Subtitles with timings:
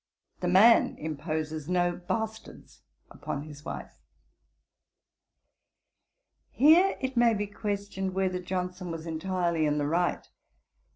[0.39, 3.99] The man imposes no bastards upon his wife.'
[6.49, 10.27] Here it may be questioned whether Johnson was entirely in the right.